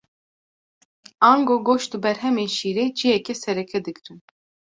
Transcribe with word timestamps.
Ango 1.31 1.57
goşt 1.67 1.91
û 1.95 1.97
berhemên 2.05 2.49
şîrê 2.57 2.85
cihekê 2.99 3.35
sereke 3.43 3.79
digirin. 3.85 4.19